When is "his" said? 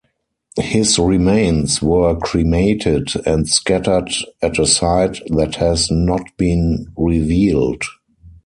0.59-0.97